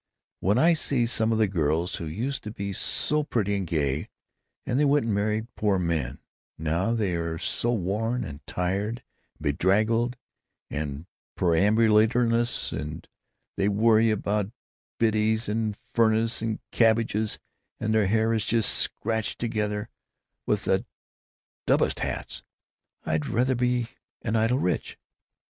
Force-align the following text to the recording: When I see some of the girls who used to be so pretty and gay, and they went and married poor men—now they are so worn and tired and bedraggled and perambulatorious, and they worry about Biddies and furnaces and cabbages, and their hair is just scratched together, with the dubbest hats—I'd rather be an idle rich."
When 0.39 0.57
I 0.57 0.73
see 0.73 1.05
some 1.05 1.31
of 1.31 1.37
the 1.37 1.47
girls 1.47 1.97
who 1.97 2.05
used 2.05 2.43
to 2.45 2.51
be 2.51 2.73
so 2.73 3.23
pretty 3.23 3.53
and 3.55 3.67
gay, 3.67 4.09
and 4.65 4.79
they 4.79 4.83
went 4.85 5.05
and 5.05 5.13
married 5.13 5.45
poor 5.55 5.77
men—now 5.77 6.95
they 6.95 7.13
are 7.13 7.37
so 7.37 7.71
worn 7.71 8.23
and 8.23 8.43
tired 8.47 9.03
and 9.03 9.03
bedraggled 9.43 10.17
and 10.71 11.05
perambulatorious, 11.37 12.71
and 12.71 13.07
they 13.57 13.67
worry 13.69 14.09
about 14.09 14.51
Biddies 14.97 15.47
and 15.47 15.77
furnaces 15.93 16.41
and 16.41 16.59
cabbages, 16.71 17.37
and 17.79 17.93
their 17.93 18.07
hair 18.07 18.33
is 18.33 18.43
just 18.43 18.73
scratched 18.73 19.37
together, 19.37 19.87
with 20.47 20.65
the 20.65 20.83
dubbest 21.67 21.99
hats—I'd 21.99 23.27
rather 23.27 23.53
be 23.53 23.89
an 24.23 24.35
idle 24.35 24.57
rich." 24.57 24.97